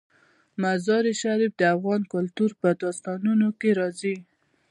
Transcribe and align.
مزارشریف 0.61 1.51
د 1.57 1.61
افغان 1.75 2.01
کلتور 2.13 2.49
په 2.61 2.67
داستانونو 2.81 3.47
کې 3.59 3.69
راځي. 3.79 4.15